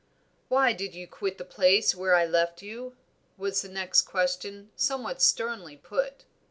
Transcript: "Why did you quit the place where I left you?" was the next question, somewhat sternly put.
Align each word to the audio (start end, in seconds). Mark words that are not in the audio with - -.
"Why 0.47 0.73
did 0.73 0.95
you 0.95 1.07
quit 1.07 1.37
the 1.37 1.45
place 1.45 1.93
where 1.93 2.15
I 2.15 2.25
left 2.25 2.63
you?" 2.63 2.97
was 3.37 3.61
the 3.61 3.69
next 3.69 4.01
question, 4.01 4.71
somewhat 4.75 5.21
sternly 5.21 5.77
put. 5.77 6.25